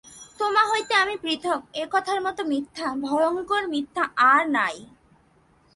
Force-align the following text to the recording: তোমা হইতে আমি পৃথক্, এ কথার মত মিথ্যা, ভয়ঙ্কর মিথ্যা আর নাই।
তোমা 0.39 0.63
হইতে 0.71 0.93
আমি 0.93 1.15
পৃথক্, 1.17 1.61
এ 1.73 1.83
কথার 1.91 2.19
মত 2.21 2.37
মিথ্যা, 2.41 2.87
ভয়ঙ্কর 3.01 3.63
মিথ্যা 3.67 4.03
আর 4.31 4.41
নাই। 4.49 4.75